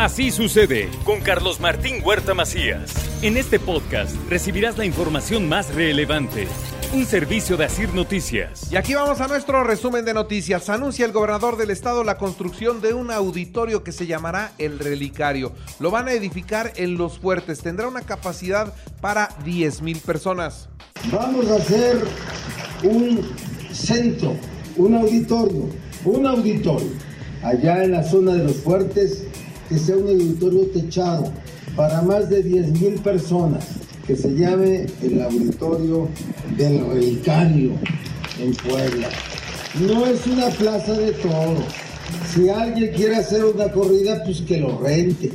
Así 0.00 0.30
sucede 0.30 0.88
con 1.04 1.20
Carlos 1.20 1.60
Martín 1.60 1.96
Huerta 2.02 2.32
Macías. 2.32 2.90
En 3.20 3.36
este 3.36 3.58
podcast 3.58 4.16
recibirás 4.30 4.78
la 4.78 4.86
información 4.86 5.46
más 5.46 5.74
relevante. 5.74 6.48
Un 6.94 7.04
servicio 7.04 7.58
de 7.58 7.66
Asir 7.66 7.92
Noticias. 7.92 8.72
Y 8.72 8.76
aquí 8.76 8.94
vamos 8.94 9.20
a 9.20 9.28
nuestro 9.28 9.62
resumen 9.62 10.06
de 10.06 10.14
noticias. 10.14 10.70
Anuncia 10.70 11.04
el 11.04 11.12
gobernador 11.12 11.58
del 11.58 11.68
estado 11.68 12.02
la 12.02 12.16
construcción 12.16 12.80
de 12.80 12.94
un 12.94 13.10
auditorio 13.10 13.84
que 13.84 13.92
se 13.92 14.06
llamará 14.06 14.52
El 14.56 14.78
Relicario. 14.78 15.52
Lo 15.80 15.90
van 15.90 16.08
a 16.08 16.12
edificar 16.12 16.72
en 16.76 16.96
Los 16.96 17.18
Fuertes. 17.18 17.60
Tendrá 17.60 17.86
una 17.86 18.00
capacidad 18.00 18.72
para 19.02 19.28
10 19.44 19.82
mil 19.82 19.98
personas. 19.98 20.70
Vamos 21.12 21.46
a 21.50 21.56
hacer 21.56 21.98
un 22.84 23.20
centro, 23.70 24.34
un 24.78 24.94
auditorio, 24.94 25.68
un 26.06 26.26
auditorio 26.26 26.88
allá 27.42 27.84
en 27.84 27.92
la 27.92 28.02
zona 28.02 28.32
de 28.32 28.44
Los 28.44 28.56
Fuertes 28.56 29.26
que 29.70 29.78
sea 29.78 29.96
un 29.96 30.08
auditorio 30.08 30.66
techado 30.66 31.32
para 31.76 32.02
más 32.02 32.28
de 32.28 32.42
10 32.42 32.80
mil 32.80 32.94
personas 33.00 33.64
que 34.04 34.16
se 34.16 34.34
llame 34.34 34.86
el 35.00 35.22
Auditorio 35.22 36.08
del 36.56 36.84
Relicario 36.88 37.70
en 38.40 38.52
Puebla. 38.56 39.08
No 39.78 40.04
es 40.06 40.26
una 40.26 40.48
plaza 40.48 40.92
de 40.94 41.12
toros. 41.12 41.64
Si 42.34 42.48
alguien 42.48 42.92
quiere 42.92 43.16
hacer 43.16 43.44
una 43.44 43.70
corrida, 43.70 44.24
pues 44.24 44.40
que 44.40 44.58
lo 44.58 44.76
rente. 44.80 45.30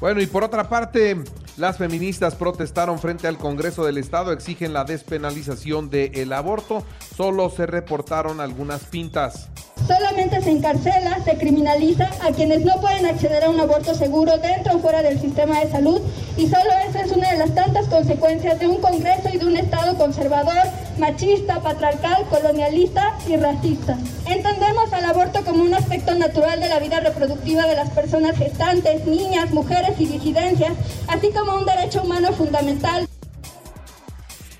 Bueno, 0.00 0.22
y 0.22 0.26
por 0.26 0.42
otra 0.42 0.66
parte, 0.66 1.22
las 1.58 1.76
feministas 1.76 2.34
protestaron 2.34 2.98
frente 2.98 3.28
al 3.28 3.36
Congreso 3.36 3.84
del 3.84 3.98
Estado, 3.98 4.32
exigen 4.32 4.72
la 4.72 4.84
despenalización 4.84 5.90
del 5.90 6.32
aborto. 6.32 6.82
Solo 7.14 7.50
se 7.50 7.66
reportaron 7.66 8.40
algunas 8.40 8.84
pintas. 8.84 9.50
Solamente 9.86 10.40
se 10.40 10.50
encarcela, 10.50 11.18
se 11.24 11.36
criminaliza 11.36 12.08
a 12.22 12.32
quienes 12.32 12.64
no 12.64 12.80
pueden 12.80 13.04
acceder 13.04 13.44
a 13.44 13.50
un 13.50 13.60
aborto 13.60 13.94
seguro 13.94 14.38
dentro 14.38 14.76
o 14.76 14.78
fuera 14.78 15.02
del 15.02 15.20
sistema 15.20 15.60
de 15.60 15.70
salud 15.70 16.00
y 16.38 16.48
solo 16.48 16.70
esa 16.88 17.02
es 17.02 17.12
una 17.12 17.30
de 17.30 17.38
las 17.38 17.54
tantas 17.54 17.86
consecuencias 17.88 18.58
de 18.58 18.66
un 18.66 18.78
Congreso 18.78 19.28
y 19.32 19.36
de 19.36 19.44
un 19.44 19.56
Estado 19.56 19.96
conservador, 19.98 20.62
machista, 20.98 21.60
patriarcal, 21.60 22.24
colonialista 22.30 23.18
y 23.28 23.36
racista. 23.36 23.98
Entendemos 24.26 24.90
al 24.92 25.04
aborto 25.04 25.44
como 25.44 25.62
un 25.62 25.74
aspecto 25.74 26.14
natural 26.14 26.60
de 26.60 26.68
la 26.68 26.78
vida 26.78 27.00
reproductiva 27.00 27.66
de 27.66 27.76
las 27.76 27.90
personas 27.90 28.38
gestantes, 28.38 29.06
niñas, 29.06 29.50
mujeres 29.50 29.92
y 29.98 30.06
disidencias, 30.06 30.72
así 31.08 31.30
como 31.30 31.56
un 31.56 31.66
derecho 31.66 32.02
humano 32.02 32.32
fundamental. 32.32 33.06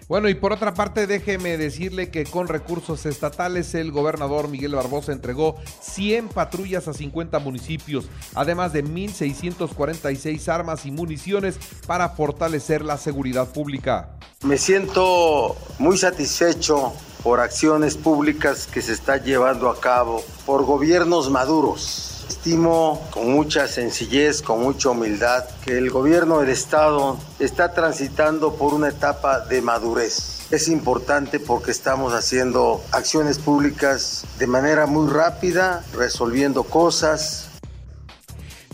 Bueno, 0.06 0.28
y 0.28 0.34
por 0.34 0.52
otra 0.52 0.74
parte, 0.74 1.06
déjeme 1.06 1.56
decirle 1.56 2.10
que 2.10 2.24
con 2.24 2.46
recursos 2.46 3.06
estatales 3.06 3.74
el 3.74 3.90
gobernador 3.90 4.48
Miguel 4.48 4.74
Barbosa 4.74 5.12
entregó 5.12 5.56
100 5.80 6.28
patrullas 6.28 6.88
a 6.88 6.92
50 6.92 7.38
municipios, 7.38 8.06
además 8.34 8.72
de 8.74 8.84
1.646 8.84 10.48
armas 10.48 10.84
y 10.84 10.90
municiones 10.90 11.58
para 11.86 12.10
fortalecer 12.10 12.84
la 12.84 12.98
seguridad 12.98 13.48
pública. 13.50 14.10
Me 14.42 14.58
siento 14.58 15.56
muy 15.78 15.96
satisfecho 15.96 16.92
por 17.22 17.40
acciones 17.40 17.96
públicas 17.96 18.66
que 18.66 18.82
se 18.82 18.92
están 18.92 19.22
llevando 19.24 19.70
a 19.70 19.80
cabo 19.80 20.22
por 20.44 20.66
gobiernos 20.66 21.30
maduros. 21.30 22.13
Estimo 22.28 23.06
con 23.10 23.32
mucha 23.32 23.68
sencillez, 23.68 24.42
con 24.42 24.62
mucha 24.62 24.90
humildad, 24.90 25.44
que 25.64 25.76
el 25.76 25.90
gobierno 25.90 26.40
del 26.40 26.48
Estado 26.48 27.18
está 27.38 27.72
transitando 27.72 28.54
por 28.54 28.72
una 28.74 28.88
etapa 28.88 29.40
de 29.40 29.60
madurez. 29.60 30.46
Es 30.50 30.68
importante 30.68 31.38
porque 31.40 31.70
estamos 31.70 32.12
haciendo 32.14 32.82
acciones 32.92 33.38
públicas 33.38 34.24
de 34.38 34.46
manera 34.46 34.86
muy 34.86 35.10
rápida, 35.10 35.84
resolviendo 35.94 36.64
cosas, 36.64 37.50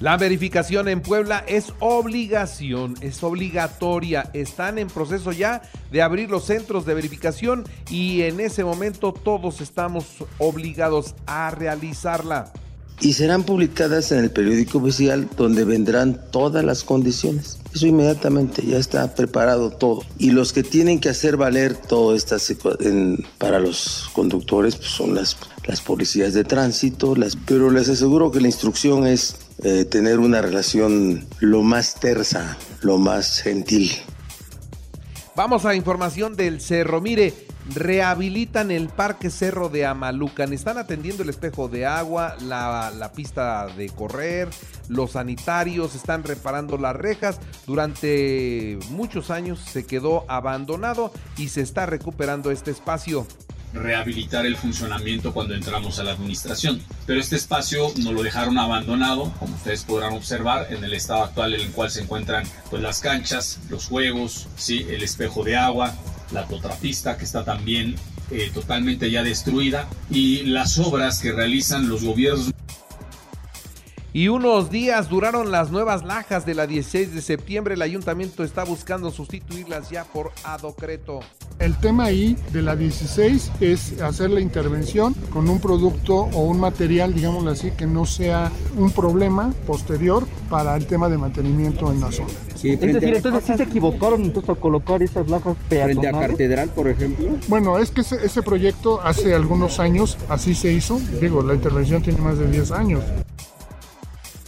la 0.01 0.17
verificación 0.17 0.89
en 0.89 1.03
Puebla 1.03 1.45
es 1.47 1.75
obligación, 1.79 2.95
es 3.03 3.23
obligatoria. 3.23 4.31
Están 4.33 4.79
en 4.79 4.89
proceso 4.89 5.31
ya 5.31 5.61
de 5.93 6.01
abrir 6.01 6.31
los 6.31 6.47
centros 6.47 6.87
de 6.87 6.95
verificación 6.95 7.69
y 7.91 8.23
en 8.23 8.41
ese 8.41 8.65
momento 8.65 9.13
todos 9.13 9.61
estamos 9.61 10.07
obligados 10.39 11.15
a 11.27 11.51
realizarla 11.51 12.51
y 13.01 13.15
serán 13.15 13.45
publicadas 13.45 14.13
en 14.13 14.19
el 14.19 14.31
periódico 14.31 14.79
oficial 14.79 15.29
donde 15.37 15.65
vendrán 15.65 16.21
todas 16.31 16.65
las 16.65 16.85
condiciones. 16.85 17.59
Eso 17.75 17.87
inmediatamente 17.87 18.63
ya 18.67 18.79
está 18.79 19.15
preparado 19.15 19.71
todo. 19.71 20.03
Y 20.19 20.31
los 20.31 20.53
que 20.53 20.63
tienen 20.63 21.01
que 21.01 21.09
hacer 21.09 21.37
valer 21.37 21.77
todo 21.77 22.15
esto 22.15 22.37
para 23.39 23.59
los 23.59 24.11
conductores 24.13 24.77
pues 24.77 24.89
son 24.89 25.15
las, 25.15 25.37
las 25.67 25.81
policías 25.81 26.35
de 26.35 26.45
tránsito, 26.45 27.15
las, 27.15 27.37
pero 27.37 27.71
les 27.71 27.89
aseguro 27.89 28.31
que 28.31 28.41
la 28.41 28.49
instrucción 28.49 29.07
es 29.07 29.37
eh, 29.63 29.85
tener 29.85 30.19
una 30.19 30.43
relación 30.43 31.27
lo 31.39 31.63
más 31.63 31.95
tersa, 31.95 32.57
lo 32.83 32.99
más 32.99 33.41
gentil. 33.41 33.91
Vamos 35.37 35.65
a 35.65 35.75
información 35.75 36.35
del 36.37 36.61
cerro. 36.61 37.01
Mire, 37.01 37.33
rehabilitan 37.75 38.71
el 38.71 38.89
Parque 38.89 39.31
Cerro 39.31 39.69
de 39.69 39.87
Amalucan. 39.87 40.53
Están 40.53 40.79
atendiendo 40.79 41.23
el 41.23 41.29
espejo 41.29 41.69
de 41.69 41.87
agua, 41.87 42.37
la, 42.41 42.93
la, 42.97 43.13
pista 43.13 43.67
de 43.67 43.89
correr, 43.89 44.49
los 44.89 45.13
sanitarios, 45.13 45.95
están 45.95 46.25
reparando 46.25 46.79
las 46.79 46.97
rejas. 46.97 47.41
Durante 47.67 48.79
muchos 48.91 49.31
años 49.31 49.61
se 49.61 49.87
quedó 49.87 50.25
abandonado 50.29 51.13
y 51.37 51.49
se 51.49 51.61
está 51.61 51.87
recuperando 51.87 52.51
este 52.51 52.71
espacio 52.71 53.27
rehabilitar 53.73 54.47
el 54.47 54.57
funcionamiento 54.57 55.33
cuando 55.33 55.55
entramos 55.55 55.99
a 55.99 56.05
la 56.05 56.13
administración. 56.13 56.83
Pero 57.07 57.21
este 57.21 57.37
espacio 57.37 57.93
nos 57.97 58.13
lo 58.13 58.23
dejaron 58.23 58.59
abandonado, 58.59 59.33
como 59.39 59.55
ustedes 59.55 59.85
podrán 59.85 60.15
observar, 60.15 60.67
en 60.71 60.83
el 60.85 60.93
estado 60.93 61.25
actual 61.25 61.55
en 61.55 61.61
el 61.61 61.71
cual 61.71 61.91
se 61.91 62.03
encuentran 62.03 62.45
pues, 62.69 62.83
las 62.83 63.01
canchas, 63.01 63.61
los 63.69 63.87
juegos, 63.87 64.49
¿sí? 64.57 64.87
el 64.89 65.03
espejo 65.03 65.45
de 65.45 65.57
agua, 65.57 65.95
la 66.33 66.47
totrapista 66.47 67.17
que 67.17 67.25
está 67.25 67.45
también 67.45 67.97
eh, 68.31 68.51
totalmente 68.53 69.11
ya 69.11 69.23
destruida 69.23 69.89
y 70.11 70.43
las 70.45 70.79
obras 70.79 71.21
que 71.21 71.33
realizan 71.33 71.89
los 71.89 72.05
gobiernos 72.05 72.53
y 74.13 74.27
unos 74.27 74.71
días 74.71 75.09
duraron 75.09 75.53
las 75.53 75.71
nuevas 75.71 76.03
lajas 76.03 76.45
de 76.45 76.55
la 76.55 76.67
16 76.67 77.15
de 77.15 77.23
septiembre. 77.23 77.75
El 77.75 77.83
ayuntamiento 77.83 78.43
está 78.43 78.65
buscando 78.65 79.13
sustituirlas 79.13 79.89
ya 79.91 80.05
por 80.05 80.33
adocreto. 80.43 81.21
El 81.61 81.77
tema 81.77 82.05
ahí 82.05 82.39
de 82.55 82.63
la 82.63 82.75
16 82.75 83.53
es 83.61 84.01
hacer 84.01 84.31
la 84.31 84.41
intervención 84.41 85.13
con 85.29 85.47
un 85.51 85.61
producto 85.61 86.15
o 86.17 86.45
un 86.45 86.59
material, 86.59 87.13
digámoslo 87.13 87.51
así, 87.51 87.71
que 87.73 87.87
no 87.87 88.07
sea 88.07 88.51
un 88.79 88.91
problema 88.91 89.53
posterior 89.67 90.27
para 90.49 90.75
el 90.75 90.87
tema 90.87 91.11
de 91.11 91.19
mantenimiento 91.19 91.93
en 91.93 92.01
la 92.01 92.11
zona. 92.11 92.31
es 92.55 92.63
decir, 92.81 93.15
entonces 93.15 93.45
sí 93.45 93.53
se 93.59 93.65
equivocaron 93.65 94.23
entonces 94.23 94.49
a 94.49 94.55
colocar 94.55 95.03
esas 95.03 95.29
lajas 95.29 95.55
peatonales. 95.69 95.99
Frente 95.99 96.09
a 96.09 96.29
Catedral, 96.29 96.69
por 96.71 96.89
ejemplo. 96.89 97.29
Bueno, 97.47 97.77
es 97.77 97.91
que 97.91 98.01
ese, 98.01 98.25
ese 98.25 98.41
proyecto 98.41 99.03
hace 99.03 99.35
algunos 99.35 99.81
años 99.81 100.17
así 100.31 100.55
se 100.55 100.73
hizo. 100.73 100.99
Digo, 101.21 101.43
la 101.43 101.53
intervención 101.53 102.03
tiene 102.03 102.23
más 102.23 102.39
de 102.39 102.51
10 102.51 102.71
años. 102.71 103.05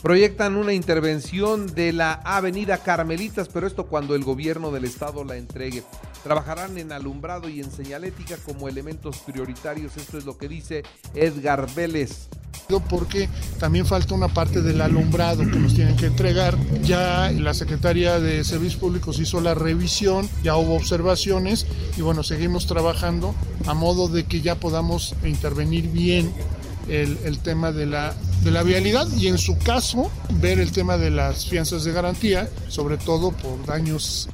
Proyectan 0.02 0.56
una 0.56 0.72
intervención 0.72 1.66
de 1.74 1.92
la 1.92 2.14
avenida 2.24 2.78
Carmelitas, 2.78 3.48
pero 3.48 3.66
esto 3.66 3.84
cuando 3.86 4.14
el 4.14 4.24
gobierno 4.24 4.70
del 4.70 4.86
estado 4.86 5.24
la 5.24 5.36
entregue. 5.36 5.84
Trabajarán 6.22 6.78
en 6.78 6.92
alumbrado 6.92 7.48
y 7.48 7.60
en 7.60 7.70
señalética 7.70 8.36
como 8.44 8.68
elementos 8.68 9.18
prioritarios. 9.18 9.96
Esto 9.96 10.18
es 10.18 10.24
lo 10.24 10.38
que 10.38 10.48
dice 10.48 10.82
Edgar 11.14 11.66
Vélez 11.74 12.28
porque 12.80 13.28
también 13.58 13.86
falta 13.86 14.14
una 14.14 14.28
parte 14.28 14.62
del 14.62 14.80
alumbrado 14.80 15.42
que 15.42 15.58
nos 15.58 15.74
tienen 15.74 15.96
que 15.96 16.06
entregar. 16.06 16.56
Ya 16.82 17.30
la 17.30 17.54
Secretaría 17.54 18.18
de 18.18 18.44
Servicios 18.44 18.80
Públicos 18.80 19.18
hizo 19.18 19.40
la 19.40 19.54
revisión, 19.54 20.28
ya 20.42 20.56
hubo 20.56 20.76
observaciones 20.76 21.66
y 21.96 22.02
bueno, 22.02 22.22
seguimos 22.22 22.66
trabajando 22.66 23.34
a 23.66 23.74
modo 23.74 24.08
de 24.08 24.24
que 24.24 24.40
ya 24.40 24.54
podamos 24.54 25.14
intervenir 25.24 25.88
bien 25.88 26.32
el, 26.88 27.18
el 27.24 27.38
tema 27.38 27.72
de 27.72 27.86
la 27.86 28.14
de 28.42 28.50
la 28.50 28.64
vialidad 28.64 29.06
y 29.16 29.28
en 29.28 29.38
su 29.38 29.56
caso 29.56 30.10
ver 30.40 30.58
el 30.58 30.72
tema 30.72 30.96
de 30.96 31.10
las 31.10 31.46
fianzas 31.46 31.84
de 31.84 31.92
garantía, 31.92 32.48
sobre 32.68 32.96
todo 32.96 33.30
por 33.30 33.64
daños. 33.66 34.28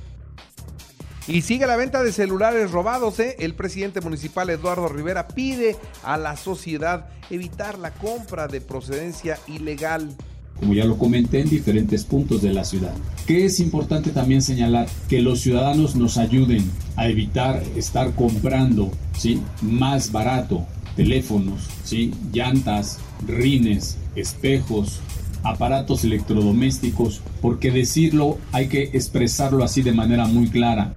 Y 1.29 1.43
sigue 1.43 1.67
la 1.67 1.77
venta 1.77 2.03
de 2.03 2.11
celulares 2.11 2.71
robados. 2.71 3.21
¿eh? 3.21 3.37
El 3.39 3.55
presidente 3.55 4.01
municipal 4.01 4.49
Eduardo 4.49 4.89
Rivera 4.89 5.29
pide 5.29 5.77
a 6.03 6.17
la 6.17 6.37
sociedad 6.37 7.11
evitar 7.29 7.79
la 7.79 7.93
compra 7.93 8.49
de 8.49 8.63
procedencia 8.63 9.39
ilegal 9.47 10.17
como 10.59 10.75
ya 10.75 10.85
lo 10.85 10.99
comenté, 10.99 11.41
en 11.41 11.49
diferentes 11.49 12.05
puntos 12.05 12.43
de 12.43 12.53
la 12.53 12.65
ciudad. 12.65 12.93
Que 13.27 13.45
es 13.45 13.61
importante 13.61 14.11
también 14.11 14.43
señalar 14.43 14.89
que 15.09 15.23
los 15.23 15.41
ciudadanos 15.41 15.95
nos 15.95 16.19
ayuden 16.19 16.69
a 16.97 17.07
evitar 17.07 17.63
estar 17.77 18.13
comprando 18.15 18.91
¿sí? 19.17 19.41
más 19.63 20.11
barato 20.11 20.67
teléfonos, 20.97 21.69
¿sí? 21.85 22.13
llantas, 22.33 22.99
rines, 23.25 23.99
espejos, 24.17 24.99
aparatos 25.45 26.03
electrodomésticos, 26.03 27.21
porque 27.41 27.71
decirlo 27.71 28.39
hay 28.51 28.67
que 28.67 28.83
expresarlo 28.95 29.63
así 29.63 29.83
de 29.83 29.93
manera 29.93 30.27
muy 30.27 30.49
clara. 30.49 30.97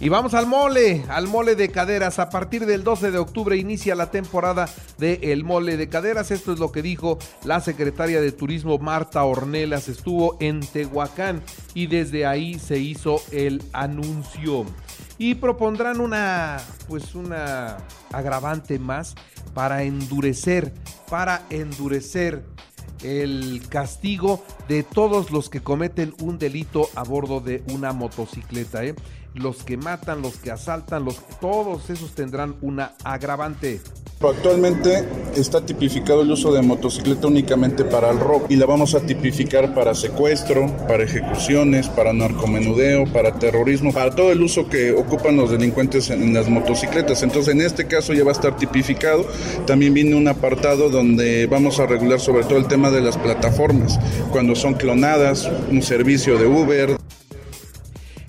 Y 0.00 0.10
vamos 0.10 0.34
al 0.34 0.46
mole, 0.46 1.04
al 1.08 1.26
mole 1.26 1.56
de 1.56 1.70
caderas. 1.70 2.20
A 2.20 2.30
partir 2.30 2.66
del 2.66 2.84
12 2.84 3.10
de 3.10 3.18
octubre 3.18 3.56
inicia 3.56 3.96
la 3.96 4.12
temporada 4.12 4.68
del 4.96 5.18
el 5.24 5.42
mole 5.42 5.76
de 5.76 5.88
caderas. 5.88 6.30
Esto 6.30 6.52
es 6.52 6.60
lo 6.60 6.70
que 6.70 6.82
dijo 6.82 7.18
la 7.44 7.60
secretaria 7.60 8.20
de 8.20 8.30
Turismo 8.30 8.78
Marta 8.78 9.24
Ornelas. 9.24 9.88
Estuvo 9.88 10.36
en 10.38 10.60
Tehuacán 10.60 11.42
y 11.74 11.88
desde 11.88 12.26
ahí 12.26 12.60
se 12.60 12.78
hizo 12.78 13.20
el 13.32 13.60
anuncio. 13.72 14.66
Y 15.18 15.34
propondrán 15.34 16.00
una, 16.00 16.58
pues 16.86 17.16
una 17.16 17.78
agravante 18.12 18.78
más 18.78 19.16
para 19.52 19.82
endurecer, 19.82 20.72
para 21.10 21.42
endurecer 21.50 22.44
el 23.02 23.62
castigo 23.68 24.44
de 24.68 24.82
todos 24.82 25.30
los 25.30 25.48
que 25.50 25.60
cometen 25.60 26.14
un 26.20 26.38
delito 26.38 26.88
a 26.94 27.02
bordo 27.02 27.40
de 27.40 27.62
una 27.72 27.92
motocicleta. 27.92 28.84
¿eh? 28.84 28.94
Los 29.34 29.62
que 29.62 29.76
matan, 29.76 30.22
los 30.22 30.36
que 30.36 30.50
asaltan, 30.50 31.04
los, 31.04 31.20
todos 31.40 31.90
esos 31.90 32.14
tendrán 32.14 32.56
una 32.60 32.94
agravante. 33.04 33.80
Actualmente 34.20 35.04
está 35.36 35.64
tipificado 35.64 36.22
el 36.22 36.30
uso 36.32 36.52
de 36.52 36.60
motocicleta 36.60 37.28
únicamente 37.28 37.84
para 37.84 38.10
el 38.10 38.18
robo 38.18 38.46
y 38.48 38.56
la 38.56 38.66
vamos 38.66 38.96
a 38.96 39.00
tipificar 39.00 39.74
para 39.74 39.94
secuestro, 39.94 40.66
para 40.88 41.04
ejecuciones, 41.04 41.88
para 41.88 42.12
narcomenudeo, 42.12 43.04
para 43.12 43.38
terrorismo, 43.38 43.92
para 43.92 44.10
todo 44.10 44.32
el 44.32 44.42
uso 44.42 44.68
que 44.68 44.90
ocupan 44.90 45.36
los 45.36 45.52
delincuentes 45.52 46.10
en, 46.10 46.34
las 46.34 46.48
motocicletas. 46.48 47.22
Entonces 47.22 47.54
en 47.54 47.60
este 47.60 47.86
caso 47.86 48.12
ya 48.12 48.24
va 48.24 48.30
a 48.30 48.32
estar 48.32 48.56
tipificado. 48.56 49.24
También 49.68 49.94
viene 49.94 50.16
un 50.16 50.26
apartado 50.26 50.90
donde 50.90 51.46
vamos 51.46 51.78
a 51.78 51.86
regular 51.86 52.18
sobre 52.18 52.42
todo 52.42 52.58
el 52.58 52.66
tema 52.66 52.90
de 52.90 53.02
las 53.02 53.16
plataformas, 53.16 54.00
cuando 54.32 54.56
son 54.56 54.74
clonadas, 54.74 55.48
un 55.70 55.80
servicio 55.80 56.36
de 56.38 56.46
Uber. 56.48 56.98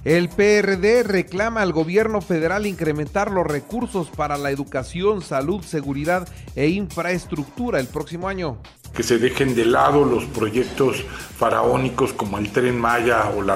El 0.09 0.27
PRD 0.27 1.03
reclama 1.03 1.61
al 1.61 1.71
gobierno 1.71 2.19
federal 2.19 2.65
incrementar 2.65 3.29
los 3.29 3.45
recursos 3.45 4.09
para 4.09 4.39
la 4.39 4.49
educación, 4.49 5.21
salud, 5.21 5.61
seguridad 5.61 6.27
e 6.55 6.69
infraestructura 6.69 7.79
el 7.79 7.85
próximo 7.85 8.27
año. 8.27 8.57
Que 8.95 9.03
se 9.03 9.19
dejen 9.19 9.53
de 9.53 9.65
lado 9.65 10.03
los 10.03 10.25
proyectos 10.25 11.03
faraónicos 11.37 12.13
como 12.13 12.39
el 12.39 12.51
tren 12.51 12.79
Maya 12.79 13.29
o 13.29 13.43
la, 13.43 13.53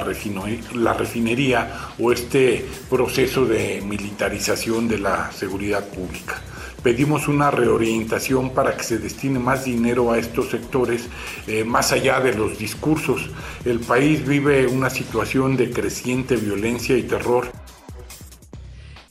refinería 0.93 1.71
o 1.97 2.11
este 2.11 2.63
proceso 2.87 3.47
de 3.47 3.81
militarización 3.81 4.87
de 4.87 4.99
la 4.99 5.31
seguridad 5.31 5.83
pública. 5.87 6.39
Pedimos 6.83 7.29
una 7.29 7.49
reorientación 7.49 8.49
para 8.49 8.75
que 8.75 8.83
se 8.83 8.97
destine 8.97 9.39
más 9.39 9.63
dinero 9.63 10.11
a 10.11 10.17
estos 10.17 10.49
sectores, 10.49 11.07
eh, 11.47 11.63
más 11.63 11.93
allá 11.93 12.19
de 12.19 12.33
los 12.33 12.59
discursos. 12.59 13.29
El 13.63 13.79
país 13.79 14.27
vive 14.27 14.67
una 14.67 14.89
situación 14.89 15.55
de 15.55 15.71
creciente 15.71 16.35
violencia 16.35 16.97
y 16.97 17.03
terror. 17.03 17.62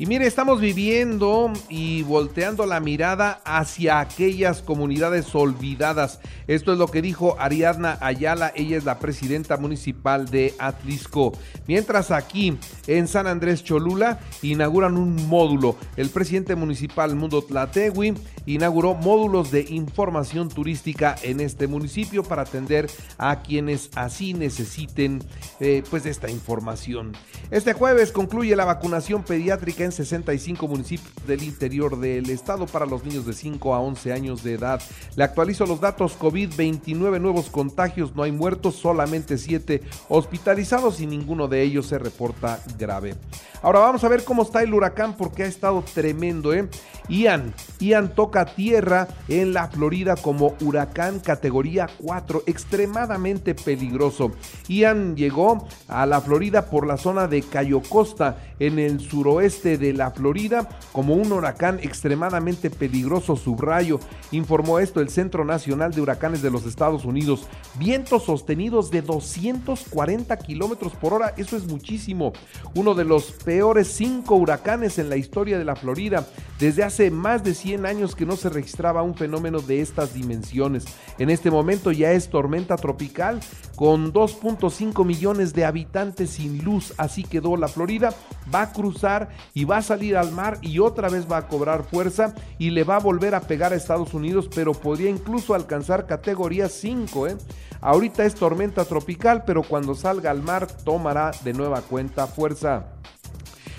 Y 0.03 0.07
mire, 0.07 0.27
estamos 0.27 0.61
viviendo 0.61 1.53
y 1.69 2.03
volteando 2.03 2.67
la 2.67 2.81
mirada 2.81 3.41
hacia 3.45 4.01
aquellas 4.01 4.61
comunidades 4.61 5.33
olvidadas. 5.33 6.19
Esto 6.49 6.73
es 6.73 6.79
lo 6.81 6.89
que 6.89 7.03
dijo 7.03 7.37
Ariadna 7.39 7.99
Ayala, 8.01 8.53
ella 8.57 8.77
es 8.77 8.85
la 8.85 8.99
presidenta 8.99 9.59
municipal 9.59 10.29
de 10.29 10.57
Atlisco. 10.59 11.31
Mientras 11.69 12.11
aquí 12.11 12.59
en 12.89 13.07
San 13.07 13.29
Andrés 13.29 13.63
Cholula 13.63 14.19
inauguran 14.43 14.97
un 14.97 15.29
módulo. 15.29 15.77
El 15.97 16.11
presidente 16.11 16.57
municipal 16.57 17.15
Mundo 17.15 17.41
Tlategui 17.41 18.15
inauguró 18.47 18.95
módulos 18.95 19.51
de 19.51 19.67
información 19.69 20.49
turística 20.49 21.17
en 21.23 21.41
este 21.41 21.67
municipio 21.67 22.23
para 22.23 22.43
atender 22.43 22.91
a 23.19 23.43
quienes 23.43 23.91
así 23.95 24.35
necesiten 24.35 25.23
eh, 25.61 25.83
pues 25.91 26.07
esta 26.07 26.31
información. 26.31 27.13
Este 27.51 27.73
jueves 27.73 28.13
concluye 28.13 28.57
la 28.57 28.65
vacunación 28.65 29.23
pediátrica 29.23 29.85
en 29.85 29.93
65 29.93 30.67
municipios 30.69 31.13
del 31.27 31.43
interior 31.43 31.99
del 31.99 32.31
estado 32.31 32.67
para 32.67 32.87
los 32.87 33.05
niños 33.05 33.27
de 33.27 33.33
5 33.33 33.75
a 33.75 33.81
11 33.81 34.13
años 34.13 34.43
de 34.43 34.55
edad. 34.55 34.83
Le 35.17 35.25
actualizo 35.25 35.67
los 35.67 35.81
datos 35.81 36.15
COVID, 36.15 36.55
29 36.57 37.21
nuevos 37.21 37.51
contagios, 37.51 38.15
no 38.15 38.23
hay 38.23 38.33
muertos, 38.33 38.77
solamente 38.77 39.39
7 39.39 39.83
hospitalizados 40.09 41.01
y 41.01 41.07
ninguno 41.07 41.49
de 41.49 41.63
ellos 41.63 41.87
se 41.87 41.99
reporta 41.99 42.61
grave. 42.79 43.15
Ahora 43.63 43.79
vamos 43.79 44.03
a 44.03 44.09
ver 44.09 44.25
cómo 44.25 44.43
está 44.43 44.63
el 44.63 44.75
huracán 44.75 45.17
porque 45.17 45.45
ha 45.45 45.47
estado 45.47 45.85
tremendo, 45.95 46.53
¿eh? 46.53 46.69
Ian, 47.09 47.55
Ian 47.79 48.15
toca 48.15 48.32
tierra 48.33 49.09
en 49.29 49.53
la 49.53 49.69
Florida 49.69 50.17
como 50.17 50.55
huracán 50.61 51.21
categoría 51.21 51.89
4, 51.99 52.45
extremadamente 52.47 53.55
peligroso. 53.55 54.33
Ian 54.69 55.17
llegó 55.17 55.69
a 55.89 56.07
la 56.07 56.21
Florida 56.21 56.67
por 56.71 56.87
la 56.87 56.97
zona 56.97 57.29
de 57.29 57.43
Cayo 57.43 57.83
Costa, 57.83 58.39
en 58.59 58.79
el 58.79 59.01
suroeste 59.01 59.77
de 59.77 59.93
la 59.93 60.13
Florida, 60.13 60.69
como 60.93 61.15
un 61.15 61.33
huracán 61.33 61.81
extremadamente 61.83 62.71
peligroso, 62.71 63.37
subrayo. 63.37 63.99
Informó 64.31 64.79
esto 64.79 65.01
el 65.01 65.09
Centro 65.09 65.45
Nacional 65.45 65.93
de 65.93 66.01
Huracanes 66.01 66.43
de 66.43 66.51
los 66.51 66.65
Estados 66.65 67.05
Unidos. 67.05 67.49
Vientos 67.79 68.25
sostenidos 68.25 68.91
de 68.91 69.03
240 69.03 70.37
kilómetros 70.39 70.93
por 70.95 71.13
hora, 71.13 71.35
eso 71.37 71.57
es 71.57 71.67
muchísimo. 71.67 72.33
Uno 72.75 72.95
de 72.95 73.05
los 73.05 73.33
peores 73.33 73.89
cinco 73.89 74.37
huracanes 74.37 74.99
en 74.99 75.09
la 75.09 75.17
historia 75.17 75.59
de 75.59 75.65
la 75.65 75.77
Florida. 75.77 76.27
Desde 76.59 76.85
hace 76.85 77.11
más 77.11 77.43
de 77.43 77.55
100 77.55 77.87
años 77.87 78.15
que 78.15 78.22
no 78.27 78.37
se 78.37 78.49
registraba 78.49 79.03
un 79.03 79.15
fenómeno 79.15 79.61
de 79.61 79.81
estas 79.81 80.15
dimensiones. 80.15 80.85
En 81.19 81.31
este 81.31 81.51
momento 81.51 81.93
ya 81.93 82.13
es 82.13 82.29
tormenta 82.29 82.77
tropical 82.77 83.41
con 83.77 84.13
2.5 84.13 85.05
millones 85.05 85.55
de 85.55 85.65
habitantes 85.65 86.31
sin 86.31 86.65
luz. 86.65 86.95
Así 86.99 87.25
quedó 87.25 87.57
la 87.57 87.69
Florida. 87.69 88.15
Va 88.55 88.63
a 88.63 88.73
cruzar 88.73 89.31
y 89.55 89.65
va 89.65 89.79
a 89.79 89.83
salir 89.83 90.17
al 90.17 90.33
mar 90.33 90.59
y 90.61 90.79
otra 90.79 91.09
vez 91.09 91.31
va 91.31 91.39
a 91.39 91.49
cobrar 91.49 91.85
fuerza 91.85 92.35
y 92.59 92.71
le 92.71 92.85
va 92.85 92.97
a 92.97 93.01
volver 93.01 93.35
a 93.35 93.41
pegar 93.41 93.73
a 93.73 93.77
Estados 93.77 94.15
Unidos, 94.15 94.49
pero 94.55 94.73
podría 94.73 95.11
incluso 95.11 95.55
alcanzar 95.55 96.07
categoría 96.07 96.69
5. 96.69 97.29
¿eh? 97.29 97.37
Ahorita 97.81 98.25
es 98.25 98.35
tormenta 98.35 98.85
tropical, 98.85 99.45
pero 99.45 99.63
cuando 99.63 99.95
salga 99.95 100.31
al 100.31 100.43
mar 100.43 100.67
tomará 100.67 101.33
de 101.43 101.53
nueva 101.53 101.83
cuenta 101.83 102.27
fuerza. 102.27 102.87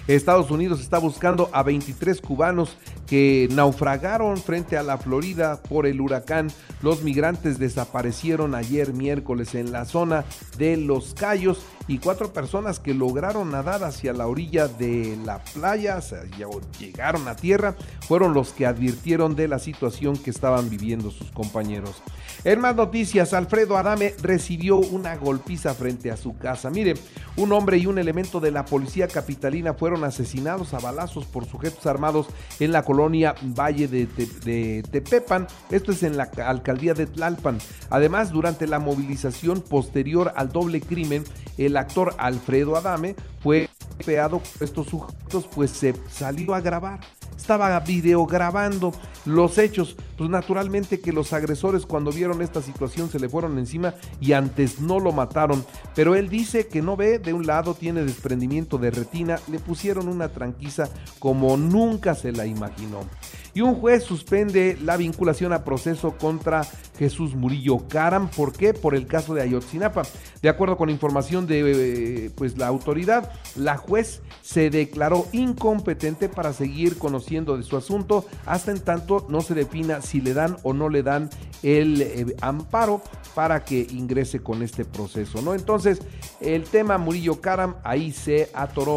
Estados 0.08 0.52
Unidos 0.52 0.82
está 0.82 0.98
buscando 0.98 1.50
a 1.54 1.64
23 1.64 2.20
cubanos 2.20 2.78
que 3.08 3.48
naufragaron 3.52 4.38
frente 4.38 4.78
a 4.78 4.84
la 4.84 4.98
Florida 4.98 5.62
por 5.62 5.86
el 5.86 6.02
huracán. 6.02 6.52
Los 6.82 7.04
migrantes 7.04 7.60
desaparecieron 7.60 8.56
ayer 8.56 8.94
miércoles 8.94 9.56
en 9.56 9.72
la 9.72 9.86
zona 9.86 10.26
de 10.58 10.78
Los 10.78 11.14
Cayos 11.14 11.64
y 11.88 11.98
cuatro 11.98 12.32
personas 12.32 12.80
que 12.80 12.94
lograron 12.94 13.52
nadar 13.52 13.84
hacia 13.84 14.14
la 14.14 14.28
orilla 14.28 14.68
de 14.68 15.18
la 15.26 15.44
playa, 15.44 16.00
o 16.48 16.62
llegaron 16.80 17.28
a 17.28 17.36
tierra, 17.36 17.76
fueron 18.08 18.34
los 18.34 18.54
que 18.54 18.66
advirtieron 18.66 19.36
de 19.36 19.48
la 19.48 19.60
situación 19.60 20.18
que 20.18 20.30
estaban 20.30 20.70
viviendo 20.70 21.12
sus 21.12 21.32
compañeros. 21.32 22.02
En 22.46 22.62
más 22.62 22.76
noticias, 22.76 23.34
Alfredo 23.34 23.78
Adame 23.78 24.14
recibió 24.22 24.78
una 24.78 25.16
golpiza 25.18 25.74
frente 25.74 26.12
a 26.12 26.18
su 26.18 26.38
casa. 26.38 26.70
Mire, 26.70 26.96
un 27.36 27.52
hombre 27.52 27.78
y 27.78 27.86
un 27.86 28.00
elemento 28.00 28.40
de 28.40 28.52
la 28.52 28.66
policía 28.66 29.08
capitalina 29.08 29.74
fueron 29.74 30.04
asesinados 30.04 30.74
a 30.74 30.80
balazos 30.80 31.26
por 31.26 31.46
sujetos 31.46 31.86
armados 31.86 32.28
en 32.60 32.72
la 32.72 32.84
Valle 32.94 33.88
de, 33.88 34.84
Tepepan. 34.90 35.48
Esto 35.70 35.92
es 35.92 36.04
en 36.04 36.18
la 36.18 36.30
alcaldía 36.46 36.94
de 36.94 37.06
Tlalpan. 37.06 37.58
Además, 37.90 38.32
durante 38.32 38.68
la 38.68 38.80
movilización 38.80 39.62
posterior 39.62 40.34
al 40.36 40.50
doble 40.50 40.82
crimen, 40.82 41.24
el 41.58 41.78
actor 41.78 42.16
Alfredo 42.18 42.76
Adame 42.76 43.16
fue 43.42 43.70
peado 44.06 44.40
por 44.40 44.64
estos 44.64 44.88
sujetos, 44.88 45.48
pues 45.54 45.72
se 45.72 45.94
salió 46.10 46.54
a 46.54 46.62
grabar 46.62 47.00
estaba 47.44 47.78
videograbando 47.82 48.94
los 49.26 49.58
hechos. 49.58 49.98
Pues 50.24 50.32
naturalmente 50.32 51.02
que 51.02 51.12
los 51.12 51.34
agresores 51.34 51.86
cuando 51.86 52.10
vieron 52.10 52.42
esta 52.42 52.62
situación 52.62 53.10
se 53.10 53.20
le 53.20 53.28
fueron 53.28 53.60
encima 53.60 53.94
y 54.22 54.32
antes 54.32 54.80
no 54.80 55.02
lo 55.02 55.12
mataron. 55.12 55.66
Pero 55.96 56.16
él 56.16 56.30
dice 56.30 56.68
que 56.68 56.82
no 56.82 56.96
ve, 56.96 57.20
de 57.20 57.34
un 57.34 57.46
lado 57.46 57.74
tiene 57.74 58.06
desprendimiento 58.06 58.78
de 58.78 58.90
retina, 58.90 59.38
le 59.52 59.60
pusieron 59.60 60.08
una 60.08 60.30
tranquiza 60.30 60.88
como 61.20 61.58
nunca 61.58 62.16
se 62.16 62.32
la 62.32 62.46
imaginó. 62.46 63.02
Y 63.56 63.62
un 63.62 63.76
juez 63.76 64.04
suspende 64.04 64.78
la 64.82 64.98
vinculación 64.98 65.54
a 65.54 65.64
proceso 65.64 66.18
contra 66.18 66.64
Jesús 66.98 67.36
Murillo 67.36 67.88
Caram. 67.88 68.30
¿Por 68.30 68.52
qué? 68.52 68.74
Por 68.74 68.96
el 68.96 69.06
caso 69.06 69.36
de 69.36 69.44
Ayotzinapa. 69.44 70.04
De 70.42 70.50
acuerdo 70.50 70.76
con 70.76 70.90
información 70.90 71.46
de 71.46 72.26
eh, 72.26 72.32
pues, 72.36 72.58
la 72.58 72.68
autoridad, 72.68 73.32
la 73.56 73.78
juez 73.78 74.22
se 74.42 74.72
declaró 74.72 75.28
incompetente 75.34 76.30
para 76.30 76.52
seguir 76.52 76.98
conociendo 76.98 77.56
de 77.56 77.64
su 77.64 77.78
asunto 77.78 78.26
hasta 78.46 78.72
en 78.72 78.80
tanto 78.80 79.28
no 79.30 79.42
se 79.42 79.54
defina 79.54 80.02
si 80.02 80.13
le 80.22 80.34
dan 80.34 80.58
o 80.64 80.74
no 80.74 80.90
le 80.90 81.04
dan 81.04 81.30
el 81.62 82.02
eh, 82.02 82.36
amparo 82.42 83.02
para 83.36 83.64
que 83.64 83.88
ingrese 83.92 84.40
con 84.40 84.62
este 84.62 84.86
proceso, 84.86 85.42
¿no? 85.42 85.54
Entonces, 85.54 86.02
el 86.40 86.64
tema 86.64 86.98
Murillo 86.98 87.42
Caram 87.42 87.76
ahí 87.84 88.12
se 88.12 88.50
atoró. 88.54 88.94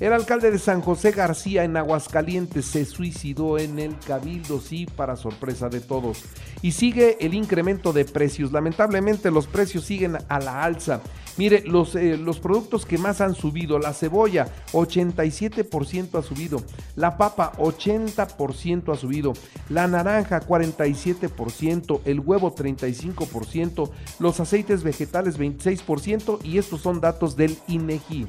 El 0.00 0.12
alcalde 0.12 0.50
de 0.50 0.58
San 0.58 0.80
José 0.80 1.12
García 1.12 1.64
en 1.64 1.76
Aguascalientes 1.76 2.66
se 2.66 2.84
suicidó 2.84 3.58
en 3.58 3.78
el 3.78 3.96
cabildo, 3.98 4.60
sí, 4.60 4.86
para 4.86 5.16
sorpresa 5.16 5.68
de 5.68 5.80
todos. 5.80 6.24
Y 6.62 6.72
sigue 6.72 7.16
el 7.20 7.34
incremento 7.34 7.92
de 7.92 8.04
precios. 8.04 8.52
Lamentablemente 8.52 9.30
los 9.30 9.46
precios 9.46 9.84
siguen 9.84 10.18
a 10.28 10.40
la 10.40 10.62
alza. 10.62 11.00
Mire, 11.36 11.62
los, 11.66 11.94
eh, 11.94 12.16
los 12.16 12.40
productos 12.40 12.86
que 12.86 12.96
más 12.96 13.20
han 13.20 13.34
subido, 13.34 13.78
la 13.78 13.92
cebolla 13.92 14.48
87% 14.72 16.18
ha 16.18 16.22
subido, 16.22 16.62
la 16.94 17.18
papa 17.18 17.52
80% 17.58 18.92
ha 18.92 18.96
subido, 18.96 19.34
la 19.68 19.86
naranja 19.86 20.40
47%, 20.46 22.00
el 22.04 22.20
huevo 22.20 22.54
35%, 22.54 23.90
los 24.18 24.40
aceites 24.40 24.82
vegetales 24.82 25.38
26% 25.38 26.38
y 26.44 26.58
estos 26.58 26.80
son 26.80 27.00
datos 27.00 27.36
del 27.36 27.56
INEGI. 27.68 28.26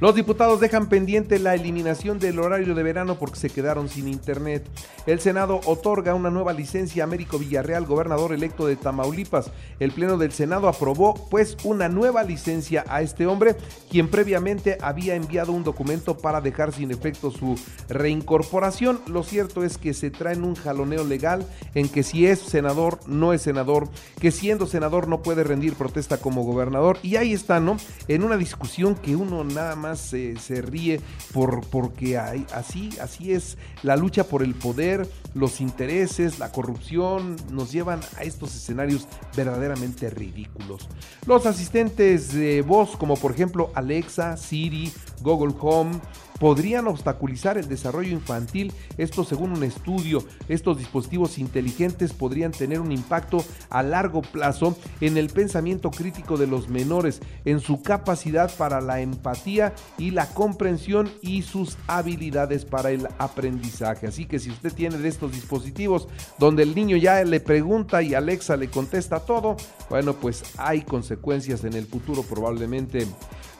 Los 0.00 0.16
diputados 0.16 0.58
dejan 0.58 0.88
pendiente 0.88 1.38
la 1.38 1.54
eliminación 1.54 2.18
del 2.18 2.40
horario 2.40 2.74
de 2.74 2.82
verano 2.82 3.16
porque 3.16 3.38
se 3.38 3.48
quedaron 3.48 3.88
sin 3.88 4.08
internet. 4.08 4.66
El 5.06 5.20
Senado 5.20 5.60
otorga 5.66 6.14
una 6.14 6.30
nueva 6.30 6.52
licencia 6.52 7.04
a 7.04 7.06
Américo 7.06 7.38
Villarreal, 7.38 7.86
gobernador 7.86 8.32
electo 8.32 8.66
de 8.66 8.74
Tamaulipas. 8.74 9.52
El 9.78 9.92
Pleno 9.92 10.18
del 10.18 10.32
Senado 10.32 10.66
aprobó 10.66 11.14
pues 11.30 11.56
una 11.62 11.88
nueva 11.88 12.24
licencia 12.24 12.84
a 12.88 13.02
este 13.02 13.26
hombre, 13.26 13.56
quien 13.88 14.08
previamente 14.08 14.78
había 14.80 15.14
enviado 15.14 15.52
un 15.52 15.62
documento 15.62 16.18
para 16.18 16.40
dejar 16.40 16.72
sin 16.72 16.90
efecto 16.90 17.30
su 17.30 17.54
reincorporación. 17.88 19.00
Lo 19.06 19.22
cierto 19.22 19.62
es 19.62 19.78
que 19.78 19.94
se 19.94 20.10
traen 20.10 20.42
un 20.42 20.56
jaloneo 20.56 21.04
legal 21.04 21.46
en 21.74 21.88
que 21.88 22.02
si 22.02 22.26
es 22.26 22.40
senador, 22.40 22.98
no 23.06 23.32
es 23.32 23.42
senador, 23.42 23.88
que 24.20 24.32
siendo 24.32 24.66
senador 24.66 25.06
no 25.06 25.22
puede 25.22 25.44
rendir 25.44 25.74
protesta 25.74 26.18
como 26.18 26.42
gobernador. 26.42 26.98
Y 27.02 27.16
ahí 27.16 27.32
está, 27.32 27.60
¿no? 27.60 27.76
En 28.08 28.24
una 28.24 28.36
discusión 28.36 28.96
que 28.96 29.14
uno 29.14 29.44
nada 29.44 29.76
más 29.76 29.93
se, 29.96 30.62
ríe 30.62 31.00
por, 31.32 31.66
porque 31.68 32.18
así, 32.18 32.90
así 33.00 33.32
es 33.32 33.56
la 33.82 33.96
lucha 33.96 34.24
por 34.24 34.42
el 34.42 34.54
poder, 34.54 35.08
los 35.34 35.60
intereses, 35.60 36.38
la 36.38 36.52
corrupción, 36.52 37.36
nos 37.50 37.72
llevan 37.72 38.00
a 38.16 38.22
estos 38.22 38.54
escenarios 38.54 39.06
verdaderamente 39.36 40.10
ridículos. 40.10 40.88
Los 41.26 41.46
asistentes 41.46 42.32
de 42.32 42.62
voz, 42.62 42.96
como 42.96 43.16
por 43.16 43.32
ejemplo 43.32 43.70
Alexa, 43.74 44.36
Siri, 44.36 44.92
Google 45.22 45.54
Home, 45.60 46.00
podrían 46.38 46.86
obstaculizar 46.86 47.58
el 47.58 47.68
desarrollo 47.68 48.10
infantil. 48.10 48.72
Esto 48.98 49.24
según 49.24 49.52
un 49.52 49.64
estudio, 49.64 50.24
estos 50.48 50.78
dispositivos 50.78 51.38
inteligentes 51.38 52.12
podrían 52.12 52.52
tener 52.52 52.80
un 52.80 52.92
impacto 52.92 53.44
a 53.70 53.82
largo 53.82 54.22
plazo 54.22 54.76
en 55.00 55.16
el 55.16 55.28
pensamiento 55.28 55.90
crítico 55.90 56.36
de 56.36 56.46
los 56.46 56.68
menores, 56.68 57.20
en 57.44 57.60
su 57.60 57.82
capacidad 57.82 58.54
para 58.56 58.80
la 58.80 59.00
empatía 59.00 59.74
y 59.98 60.10
la 60.10 60.26
comprensión 60.28 61.10
y 61.22 61.42
sus 61.42 61.76
habilidades 61.86 62.64
para 62.64 62.90
el 62.90 63.08
aprendizaje. 63.18 64.06
Así 64.06 64.26
que 64.26 64.38
si 64.38 64.50
usted 64.50 64.72
tiene 64.72 64.98
de 64.98 65.08
estos 65.08 65.32
dispositivos 65.32 66.08
donde 66.38 66.62
el 66.62 66.74
niño 66.74 66.96
ya 66.96 67.22
le 67.24 67.40
pregunta 67.40 68.02
y 68.02 68.14
Alexa 68.14 68.56
le 68.56 68.68
contesta 68.68 69.20
todo, 69.20 69.56
bueno, 69.88 70.14
pues 70.14 70.42
hay 70.56 70.82
consecuencias 70.82 71.64
en 71.64 71.74
el 71.74 71.86
futuro 71.86 72.22
probablemente. 72.22 73.06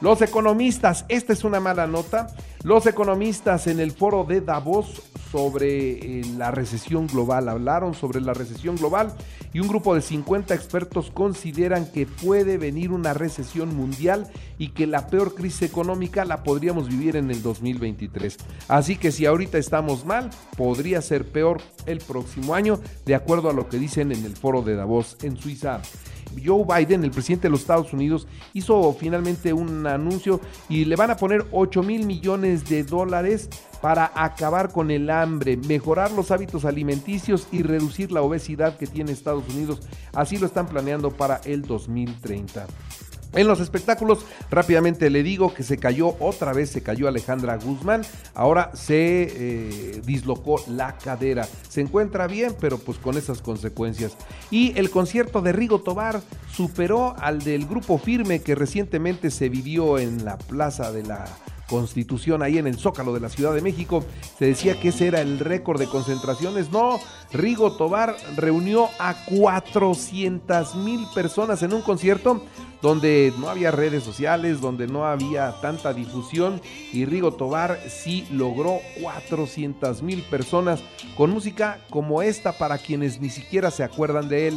Los 0.01 0.21
economistas, 0.21 1.05
esta 1.07 1.33
es 1.33 1.43
una 1.43 1.59
mala 1.59 1.87
nota, 1.87 2.27
los 2.65 2.87
economistas 2.87 3.67
en 3.67 3.79
el 3.79 3.91
foro 3.91 4.23
de 4.23 4.41
Davos 4.41 5.03
sobre 5.31 6.21
eh, 6.21 6.25
la 6.35 6.49
recesión 6.49 7.05
global 7.05 7.47
hablaron 7.47 7.93
sobre 7.93 8.21
la 8.21 8.33
recesión 8.33 8.75
global 8.75 9.13
y 9.53 9.59
un 9.59 9.67
grupo 9.67 9.93
de 9.93 10.01
50 10.01 10.55
expertos 10.55 11.11
consideran 11.11 11.85
que 11.85 12.07
puede 12.07 12.57
venir 12.57 12.91
una 12.91 13.13
recesión 13.13 13.75
mundial 13.75 14.31
y 14.57 14.69
que 14.69 14.87
la 14.87 15.05
peor 15.05 15.35
crisis 15.35 15.61
económica 15.61 16.25
la 16.25 16.41
podríamos 16.41 16.89
vivir 16.89 17.17
en 17.17 17.29
el 17.29 17.43
2023. 17.43 18.35
Así 18.67 18.97
que 18.97 19.11
si 19.11 19.27
ahorita 19.27 19.59
estamos 19.59 20.03
mal, 20.03 20.31
podría 20.57 21.03
ser 21.03 21.27
peor 21.31 21.61
el 21.85 21.99
próximo 21.99 22.55
año, 22.55 22.79
de 23.05 23.13
acuerdo 23.13 23.51
a 23.51 23.53
lo 23.53 23.69
que 23.69 23.77
dicen 23.77 24.11
en 24.11 24.25
el 24.25 24.35
foro 24.35 24.63
de 24.63 24.75
Davos 24.75 25.17
en 25.21 25.37
Suiza. 25.37 25.81
Joe 26.43 26.65
Biden, 26.65 27.03
el 27.03 27.11
presidente 27.11 27.47
de 27.47 27.51
los 27.51 27.61
Estados 27.61 27.93
Unidos, 27.93 28.27
hizo 28.53 28.93
finalmente 28.93 29.53
un 29.53 29.85
anuncio 29.87 30.41
y 30.69 30.85
le 30.85 30.95
van 30.95 31.11
a 31.11 31.17
poner 31.17 31.45
8 31.51 31.83
mil 31.83 32.05
millones 32.05 32.67
de 32.69 32.83
dólares 32.83 33.49
para 33.81 34.11
acabar 34.15 34.71
con 34.71 34.89
el 34.89 35.09
hambre, 35.09 35.57
mejorar 35.57 36.11
los 36.11 36.31
hábitos 36.31 36.65
alimenticios 36.65 37.47
y 37.51 37.61
reducir 37.61 38.11
la 38.11 38.21
obesidad 38.21 38.77
que 38.77 38.87
tiene 38.87 39.11
Estados 39.11 39.43
Unidos. 39.53 39.81
Así 40.13 40.37
lo 40.37 40.47
están 40.47 40.67
planeando 40.67 41.11
para 41.11 41.37
el 41.45 41.61
2030. 41.61 42.65
En 43.35 43.47
los 43.47 43.59
espectáculos, 43.59 44.25
rápidamente 44.49 45.09
le 45.09 45.21
digo 45.21 45.53
que 45.53 45.63
se 45.63 45.77
cayó, 45.77 46.15
otra 46.19 46.53
vez 46.53 46.69
se 46.69 46.81
cayó 46.81 47.07
Alejandra 47.07 47.57
Guzmán, 47.57 48.01
ahora 48.33 48.71
se 48.73 49.27
eh, 49.29 50.01
dislocó 50.05 50.63
la 50.67 50.97
cadera. 50.97 51.47
Se 51.67 51.81
encuentra 51.81 52.27
bien, 52.27 52.55
pero 52.59 52.77
pues 52.77 52.97
con 52.97 53.17
esas 53.17 53.41
consecuencias. 53.41 54.15
Y 54.51 54.77
el 54.79 54.89
concierto 54.89 55.41
de 55.41 55.51
Rigo 55.51 55.81
Tobar 55.81 56.21
superó 56.51 57.15
al 57.19 57.39
del 57.39 57.65
grupo 57.65 57.97
Firme 57.97 58.41
que 58.41 58.55
recientemente 58.55 59.29
se 59.31 59.49
vivió 59.49 59.99
en 59.99 60.23
la 60.23 60.37
Plaza 60.37 60.91
de 60.93 61.03
la 61.03 61.25
Constitución 61.67 62.43
ahí 62.43 62.57
en 62.57 62.67
el 62.67 62.77
Zócalo 62.77 63.13
de 63.13 63.19
la 63.19 63.29
Ciudad 63.29 63.53
de 63.53 63.61
México. 63.61 64.03
Se 64.37 64.45
decía 64.45 64.79
que 64.79 64.89
ese 64.89 65.07
era 65.07 65.21
el 65.21 65.39
récord 65.39 65.79
de 65.79 65.87
concentraciones. 65.87 66.71
No, 66.71 66.99
Rigo 67.31 67.75
Tobar 67.75 68.15
reunió 68.35 68.87
a 68.99 69.15
400 69.25 70.75
mil 70.75 71.05
personas 71.13 71.63
en 71.63 71.73
un 71.73 71.81
concierto 71.81 72.43
donde 72.81 73.33
no 73.37 73.49
había 73.49 73.71
redes 73.71 74.03
sociales, 74.03 74.61
donde 74.61 74.87
no 74.87 75.05
había 75.05 75.53
tanta 75.61 75.93
difusión 75.93 76.61
y 76.93 77.05
Rigo 77.05 77.33
Tobar 77.33 77.79
sí 77.87 78.27
logró 78.31 78.79
400 79.01 80.01
mil 80.01 80.21
personas 80.23 80.81
con 81.15 81.31
música 81.31 81.79
como 81.89 82.21
esta 82.21 82.51
para 82.53 82.77
quienes 82.77 83.19
ni 83.19 83.29
siquiera 83.29 83.71
se 83.71 83.83
acuerdan 83.83 84.29
de 84.29 84.49
él. 84.49 84.55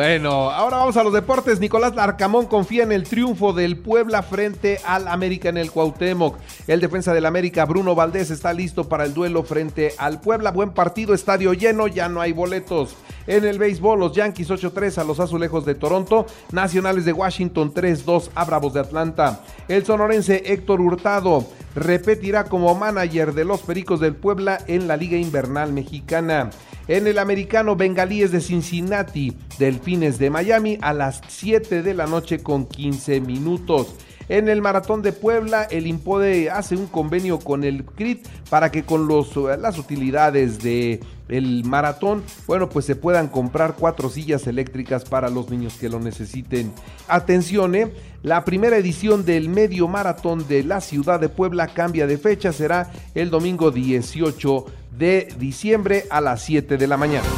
Bueno, 0.00 0.50
ahora 0.50 0.78
vamos 0.78 0.96
a 0.96 1.04
los 1.04 1.12
deportes. 1.12 1.60
Nicolás 1.60 1.94
Larcamón 1.94 2.46
confía 2.46 2.84
en 2.84 2.90
el 2.90 3.02
triunfo 3.02 3.52
del 3.52 3.76
Puebla 3.76 4.22
frente 4.22 4.80
al 4.86 5.06
América 5.06 5.50
en 5.50 5.58
el 5.58 5.70
Cuauhtémoc. 5.70 6.38
El 6.66 6.80
defensa 6.80 7.12
del 7.12 7.26
América, 7.26 7.66
Bruno 7.66 7.94
Valdés, 7.94 8.30
está 8.30 8.54
listo 8.54 8.88
para 8.88 9.04
el 9.04 9.12
duelo 9.12 9.42
frente 9.42 9.92
al 9.98 10.22
Puebla. 10.22 10.52
Buen 10.52 10.70
partido, 10.70 11.12
estadio 11.12 11.52
lleno, 11.52 11.86
ya 11.86 12.08
no 12.08 12.22
hay 12.22 12.32
boletos. 12.32 12.96
En 13.26 13.44
el 13.44 13.58
béisbol, 13.58 14.00
los 14.00 14.16
Yankees 14.16 14.48
8-3 14.48 14.96
a 14.96 15.04
los 15.04 15.20
Azulejos 15.20 15.66
de 15.66 15.74
Toronto. 15.74 16.24
Nacionales 16.50 17.04
de 17.04 17.12
Washington 17.12 17.74
3-2 17.74 18.30
a 18.34 18.46
Bravos 18.46 18.72
de 18.72 18.80
Atlanta. 18.80 19.42
El 19.68 19.84
sonorense 19.84 20.44
Héctor 20.46 20.80
Hurtado 20.80 21.44
repetirá 21.74 22.44
como 22.44 22.74
manager 22.74 23.34
de 23.34 23.44
los 23.44 23.60
Pericos 23.60 24.00
del 24.00 24.14
Puebla 24.14 24.64
en 24.66 24.88
la 24.88 24.96
Liga 24.96 25.18
Invernal 25.18 25.74
Mexicana. 25.74 26.48
En 26.90 27.06
el 27.06 27.20
americano 27.20 27.76
Bengalíes 27.76 28.32
de 28.32 28.40
Cincinnati, 28.40 29.32
Delfines 29.60 30.18
de 30.18 30.28
Miami 30.28 30.76
a 30.82 30.92
las 30.92 31.20
7 31.28 31.84
de 31.84 31.94
la 31.94 32.08
noche 32.08 32.42
con 32.42 32.66
15 32.66 33.20
minutos. 33.20 33.94
En 34.28 34.48
el 34.48 34.60
Maratón 34.60 35.00
de 35.00 35.12
Puebla, 35.12 35.68
el 35.70 35.86
Impode 35.86 36.50
hace 36.50 36.74
un 36.74 36.88
convenio 36.88 37.38
con 37.38 37.62
el 37.62 37.84
CRIT 37.84 38.26
para 38.48 38.72
que 38.72 38.82
con 38.82 39.06
los, 39.06 39.36
las 39.36 39.78
utilidades 39.78 40.64
de 40.64 40.98
el 41.30 41.64
maratón, 41.64 42.22
bueno, 42.46 42.68
pues 42.68 42.84
se 42.84 42.96
puedan 42.96 43.28
comprar 43.28 43.76
cuatro 43.78 44.10
sillas 44.10 44.46
eléctricas 44.46 45.04
para 45.04 45.30
los 45.30 45.48
niños 45.50 45.74
que 45.80 45.88
lo 45.88 46.00
necesiten. 46.00 46.72
Atención, 47.08 47.74
¿eh? 47.74 47.92
la 48.22 48.44
primera 48.44 48.76
edición 48.76 49.24
del 49.24 49.48
medio 49.48 49.88
maratón 49.88 50.46
de 50.48 50.64
la 50.64 50.80
ciudad 50.80 51.20
de 51.20 51.28
Puebla 51.28 51.68
cambia 51.68 52.06
de 52.06 52.18
fecha, 52.18 52.52
será 52.52 52.90
el 53.14 53.30
domingo 53.30 53.70
18 53.70 54.66
de 54.98 55.28
diciembre 55.38 56.04
a 56.10 56.20
las 56.20 56.42
7 56.42 56.76
de 56.76 56.86
la 56.86 56.96
mañana. 56.96 57.28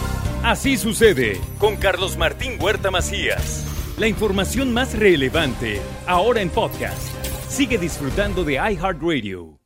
Así 0.43 0.77
sucede 0.77 1.41
con 1.59 1.77
Carlos 1.77 2.17
Martín 2.17 2.55
Huerta 2.61 2.91
Macías. 2.91 3.65
La 3.99 4.09
información 4.09 4.73
más 4.73 4.99
relevante, 4.99 5.81
ahora 6.07 6.41
en 6.41 6.51
podcast. 6.51 7.01
Sigue 7.49 7.79
disfrutando 7.79 8.43
de 8.43 8.55
iHeartRadio. 8.55 9.62